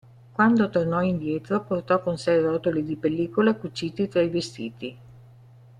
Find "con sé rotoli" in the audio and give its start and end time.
2.01-2.83